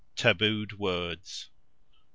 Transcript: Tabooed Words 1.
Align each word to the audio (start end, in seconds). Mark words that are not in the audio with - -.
Tabooed 0.15 0.79
Words 0.79 1.51
1. 1.51 1.55